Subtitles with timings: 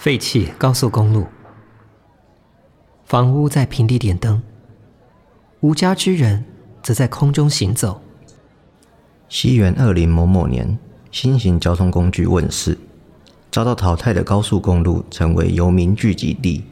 [0.00, 1.26] 废弃高速公路，
[3.04, 4.42] 房屋在平地点灯，
[5.60, 6.42] 无家之人
[6.82, 8.00] 则在空中行走。
[9.28, 10.78] 西元二零某某年，
[11.10, 12.78] 新型交通工具问世，
[13.52, 16.64] 遭到淘汰的高速公路成为游民聚集地。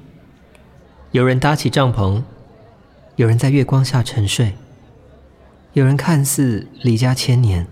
[1.11, 2.23] 有人搭起帐篷，
[3.17, 4.55] 有人在月光下沉睡，
[5.75, 7.67] 有人看似离家千年。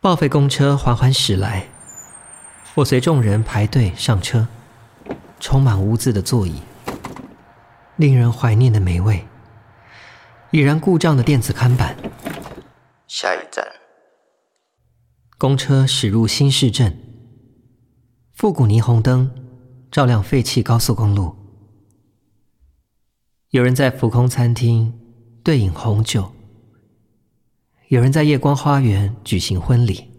[0.00, 1.66] 报废公车缓缓驶来。
[2.74, 4.48] 我随众人排队上车，
[5.38, 6.62] 充满污渍的座椅，
[7.96, 9.26] 令人怀念的美味，
[10.50, 11.94] 已然故障的电子看板。
[13.06, 13.62] 下一站，
[15.36, 16.98] 公车驶入新市镇，
[18.32, 19.30] 复古霓虹灯
[19.90, 21.36] 照亮废弃高速公路。
[23.50, 24.98] 有人在浮空餐厅
[25.44, 26.32] 对饮红酒，
[27.88, 30.11] 有人在夜光花园举行婚礼。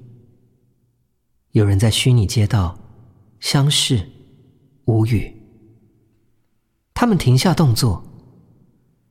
[1.53, 2.79] 有人在虚拟街道
[3.39, 4.09] 相视
[4.85, 5.39] 无语，
[6.95, 8.03] 他们停下动作，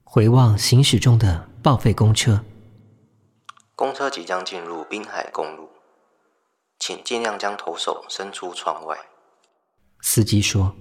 [0.03, 2.45] 回望行驶中的报废公车。
[3.77, 5.69] 公车即将进入滨海公路，
[6.81, 8.99] 请尽量将头手伸出窗外。
[10.01, 10.75] 司机说。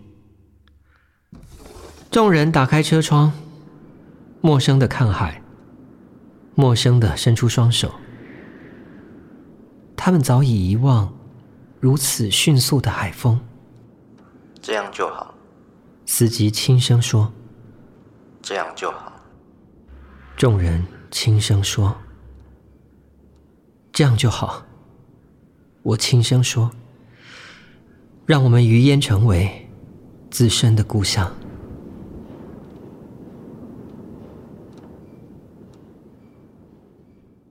[2.10, 3.32] 众人打开车窗，
[4.42, 5.44] 陌生的看海，
[6.56, 7.94] 陌生的伸出双手。
[9.96, 11.21] 他们早已遗忘。
[11.82, 13.40] 如此迅速的海风，
[14.62, 15.34] 这样就好。
[16.06, 17.34] 司机轻声说
[18.40, 19.12] ：“这样就好。”
[20.38, 21.98] 众人轻声说
[23.92, 24.64] ：“这样就好。”
[25.82, 26.70] 我轻声说
[28.28, 29.68] ：“让我们余烟成为
[30.30, 31.36] 自身的故乡。”